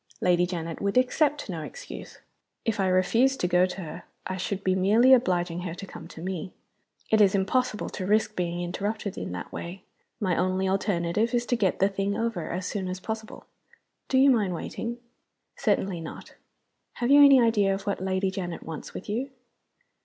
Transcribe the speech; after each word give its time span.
Lady 0.19 0.47
Janet 0.47 0.81
would 0.81 0.97
accept 0.97 1.47
no 1.47 1.61
excuse. 1.61 2.17
If 2.65 2.79
I 2.79 2.87
refused 2.87 3.39
to 3.41 3.47
go 3.47 3.67
to 3.67 3.81
her 3.81 4.03
I 4.25 4.35
should 4.35 4.63
be 4.63 4.73
merely 4.73 5.13
obliging 5.13 5.59
her 5.61 5.75
to 5.75 5.85
come 5.85 6.07
to 6.07 6.23
me. 6.23 6.53
It 7.11 7.21
is 7.21 7.35
impossible 7.35 7.87
to 7.89 8.07
risk 8.07 8.35
being 8.35 8.61
interrupted 8.63 9.15
in 9.15 9.31
that 9.33 9.51
way; 9.53 9.83
my 10.19 10.35
only 10.35 10.67
alternative 10.67 11.35
is 11.35 11.45
to 11.45 11.55
get 11.55 11.77
the 11.77 11.87
thing 11.87 12.17
over 12.17 12.49
as 12.49 12.65
soon 12.65 12.87
as 12.87 12.99
possible. 12.99 13.45
Do 14.09 14.17
you 14.17 14.31
mind 14.31 14.55
waiting?" 14.55 14.97
"Certainly 15.55 16.01
not. 16.01 16.33
Have 16.93 17.11
you 17.11 17.23
any 17.23 17.39
idea 17.39 17.71
of 17.75 17.83
what 17.85 18.01
Lady 18.01 18.31
Janet 18.31 18.63
wants 18.63 18.95
with 18.95 19.07
you?" 19.07 19.29